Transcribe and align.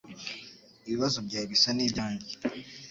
Ibibazo 0.87 1.17
byawe 1.27 1.45
bisa 1.51 1.69
nibyanjye. 1.73 2.31